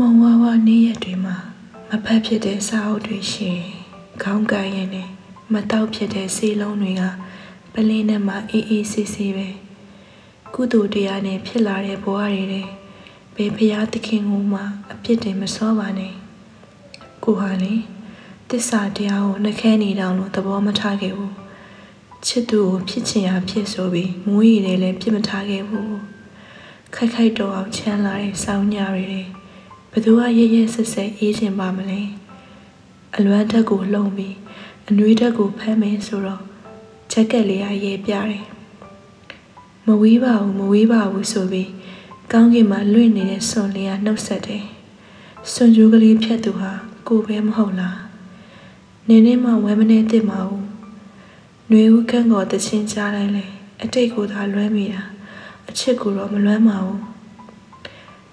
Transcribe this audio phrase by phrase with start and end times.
[0.00, 1.36] မုံဝါးဝါနေ့ရက်တွေမှာ
[1.88, 3.64] မဖက်ဖြစ်တဲ့စာအုပ်တွေရှိတယ်။
[4.22, 5.08] ခေါင်းကိုင်းရင်နဲ့
[5.52, 7.02] မတောက်ဖြစ်တဲ့ဆေးလုံးတွေက
[7.72, 9.48] ပလင်းနဲ့မှအေးအေးဆေးဆေးပဲ။
[10.54, 12.66] ကုသိုလ်တရားနဲ့ဖြစ်လာတဲ့ဘဝတွေတဲ့
[13.36, 14.60] ဘယ်ဖရာသခင်ကမှ
[14.92, 16.12] အပြစ်တင်မစောပါနဲ့။
[17.24, 17.74] ကိုဟာလေ
[18.50, 21.32] တစ္ဆာတရားကိုနှခဲနေတောင်လို့သဘောမထားခဲ့ဘူး။
[22.26, 25.92] ချစ်သူကိုဖြစ်ချင်ရာဖြစ်ဆိုပြီးမွေးရည်လည်းလည်းပြစ်မထားခဲ့ဘူး။
[26.94, 29.28] ခိုက်ခိုက်တော့အောင်ချမ်းလာတဲ့စောင်းညာတွေတဲ့
[29.90, 32.00] ဘသူကရဲရဲဆက်ဆက်အေးချင်ပါမလဲ
[33.16, 34.36] အလွမ်းတက်ကိုလှုံပြီး
[34.88, 36.42] အနှွေးတက်ကိုဖမ်းမယ်ဆိုတော့
[37.10, 38.44] ချက်ကက်လေးကရဲပြတယ်
[39.86, 41.70] မဝေးပါဘူးမဝေးပါဘူးဆိုပြီး
[42.32, 44.64] ကောင်းကင်မှာလွင့်နေတဲ့စွန်လေးကနှုတ်ဆက်တယ်
[45.52, 46.72] စွန်ကျိုးကလေးဖြတ်သူဟာ
[47.08, 47.98] ကိုပဲမဟုတ်လား
[49.08, 50.66] နင်းနေမှဝဲမနေသင့်ပါဘူး
[51.68, 53.44] ຫນွေဦးကန်းကောတချင်းကြားတိုင်းလေ
[53.82, 55.02] အတိတ်ကိုသာလွမ်းမိတာ
[55.68, 57.00] အချစ်ကိုတော့မလွမ်းပါဘူး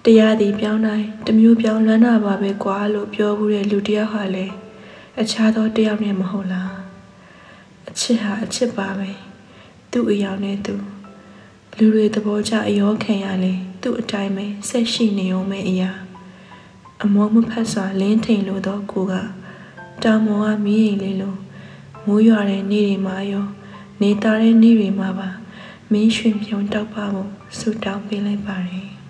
[0.07, 4.45] တရားသည်ပြောင်းတိုင်းတစ်မျိုးပြောင်းလွမ်းတာပါပဲကွာလို့ပြောဘူးတဲ့လူတစ်ယောက်ဟာလေ
[5.19, 6.73] အခြားသောတစ်ယောက်နဲ့မဟုတ်လား
[7.89, 9.09] အချစ်ဟာအချစ်ပါပဲ
[9.91, 10.75] သူ့အယောင်နဲ့သူ
[11.77, 15.91] လူတွေသဘောကျအယောခံရလေသူ့အတိုင်းပဲဆက်ရှိနေုံပဲအရာ
[17.03, 19.13] အမောမဖတ်စွာလင်းထိန်လို့တော့ကိုက
[20.03, 21.35] တောင်မောကမီးရင်လေးလို
[22.05, 23.45] မိုးရွာတဲ့နေ့တွေမှာရော
[24.01, 25.29] နေသားတဲ့နေ့တွေမှာပါ
[25.91, 29.02] မင်းရွှင်ပြုံတောက်ပါဖို့ဆူတောင်းပေးလိုက်ပါတယ်